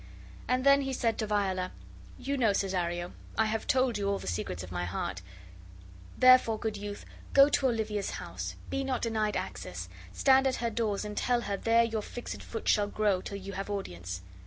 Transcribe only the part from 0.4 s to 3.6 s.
And then he said to Viola: "You know, Cesario, I